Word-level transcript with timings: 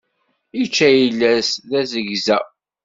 Ičča 0.63 0.87
ayla-s 0.95 1.49
d 1.69 1.71
azegza. 1.79 2.39